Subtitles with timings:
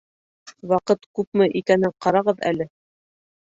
[0.71, 2.71] Ваҡыт күпме икәнен ҡарағыҙ әле.